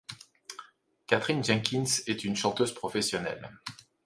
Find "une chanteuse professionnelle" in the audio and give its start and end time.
2.23-3.51